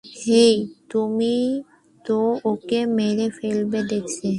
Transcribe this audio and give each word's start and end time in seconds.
হেই, 0.05 0.53
তুমি 0.89 1.35
তো 2.05 2.17
ওকে 2.43 2.79
মেরে 2.97 3.27
ফেলবে 3.37 3.79
দেখছি। 3.83 4.29